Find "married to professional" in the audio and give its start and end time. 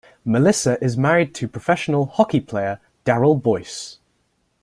0.97-2.07